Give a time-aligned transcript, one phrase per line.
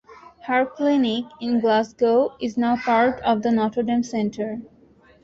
[0.47, 4.57] Her clinic in Glasgow is now part of the Notre Dame Centre.